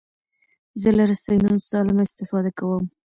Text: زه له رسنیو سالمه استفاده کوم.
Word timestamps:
زه 0.81 0.89
له 0.97 1.03
رسنیو 1.11 1.65
سالمه 1.69 2.01
استفاده 2.07 2.51
کوم. 2.57 2.83